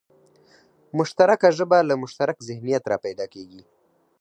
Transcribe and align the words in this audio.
مشترکه 0.97 1.49
ژبه 1.57 1.79
له 1.89 1.95
مشترک 2.03 2.37
ذهنیت 2.47 2.83
راپیدا 2.91 3.25
کېږي 3.33 3.61